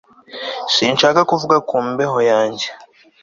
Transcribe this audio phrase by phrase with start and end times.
[0.73, 2.67] Sinshaka kuvuga ku mbeho yanjye